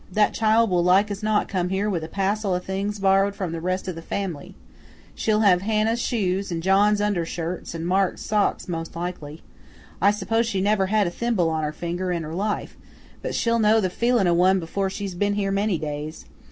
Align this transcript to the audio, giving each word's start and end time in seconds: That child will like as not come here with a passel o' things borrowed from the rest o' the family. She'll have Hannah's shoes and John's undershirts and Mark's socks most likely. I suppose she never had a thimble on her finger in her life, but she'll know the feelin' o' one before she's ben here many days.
That 0.11 0.33
child 0.33 0.71
will 0.71 0.83
like 0.83 1.11
as 1.11 1.21
not 1.21 1.47
come 1.47 1.69
here 1.69 1.87
with 1.87 2.03
a 2.03 2.07
passel 2.07 2.55
o' 2.55 2.57
things 2.59 2.97
borrowed 2.97 3.35
from 3.35 3.51
the 3.51 3.61
rest 3.61 3.87
o' 3.87 3.91
the 3.91 4.01
family. 4.01 4.55
She'll 5.13 5.41
have 5.41 5.61
Hannah's 5.61 6.01
shoes 6.01 6.51
and 6.51 6.63
John's 6.63 6.99
undershirts 6.99 7.75
and 7.75 7.85
Mark's 7.85 8.23
socks 8.23 8.67
most 8.67 8.95
likely. 8.95 9.43
I 10.01 10.09
suppose 10.09 10.47
she 10.47 10.59
never 10.59 10.87
had 10.87 11.05
a 11.05 11.11
thimble 11.11 11.51
on 11.51 11.63
her 11.63 11.71
finger 11.71 12.11
in 12.11 12.23
her 12.23 12.33
life, 12.33 12.77
but 13.21 13.35
she'll 13.35 13.59
know 13.59 13.79
the 13.79 13.91
feelin' 13.91 14.25
o' 14.27 14.33
one 14.33 14.59
before 14.59 14.89
she's 14.89 15.13
ben 15.13 15.35
here 15.35 15.51
many 15.51 15.77
days. 15.77 16.25